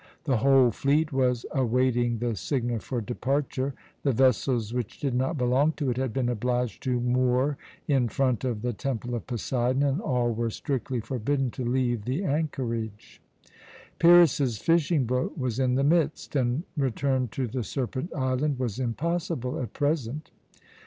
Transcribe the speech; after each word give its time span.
The 0.23 0.37
whole 0.37 0.71
fleet 0.71 1.13
was 1.13 1.45
awaiting 1.51 2.17
the 2.17 2.35
signal 2.35 2.79
for 2.79 3.01
departure. 3.01 3.75
The 4.01 4.11
vessels 4.13 4.73
which 4.73 4.99
did 4.99 5.13
not 5.13 5.37
belong 5.37 5.73
to 5.73 5.91
it 5.91 5.97
had 5.97 6.11
been 6.11 6.27
obliged 6.27 6.81
to 6.85 6.99
moor 6.99 7.55
in 7.87 8.09
front 8.09 8.43
of 8.43 8.63
the 8.63 8.73
Temple 8.73 9.13
of 9.13 9.27
Poseidon, 9.27 9.83
and 9.83 10.01
all 10.01 10.33
were 10.33 10.49
strictly 10.49 11.01
forbidden 11.01 11.51
to 11.51 11.63
leave 11.63 12.05
the 12.05 12.23
anchorage. 12.23 13.21
Pyrrhus's 13.99 14.57
fishing 14.57 15.05
boat 15.05 15.37
was 15.37 15.59
in 15.59 15.75
the 15.75 15.83
midst, 15.83 16.35
and 16.35 16.63
return 16.75 17.27
to 17.27 17.45
the 17.45 17.63
Serpent 17.63 18.11
Island 18.15 18.57
was 18.57 18.79
impossible 18.79 19.61
at 19.61 19.73
present. 19.73 20.31